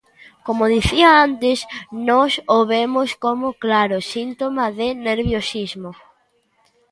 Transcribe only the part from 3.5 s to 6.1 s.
claro síntoma de nerviosismo.